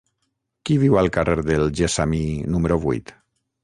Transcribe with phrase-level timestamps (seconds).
[0.69, 2.25] Qui viu al carrer del Gessamí
[2.57, 3.19] número vuit?